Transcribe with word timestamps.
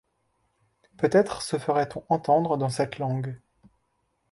Peut-être 0.97 1.43
se 1.43 1.59
ferait-on 1.59 2.03
entendre 2.09 2.57
dans 2.57 2.69
cette 2.69 2.97
langue 2.97 3.37